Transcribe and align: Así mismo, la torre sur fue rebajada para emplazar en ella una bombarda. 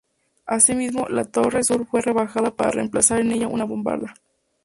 Así 0.47 0.73
mismo, 0.73 1.05
la 1.09 1.25
torre 1.25 1.63
sur 1.63 1.85
fue 1.85 2.01
rebajada 2.01 2.55
para 2.55 2.81
emplazar 2.81 3.19
en 3.19 3.33
ella 3.33 3.47
una 3.47 3.65
bombarda. 3.65 4.15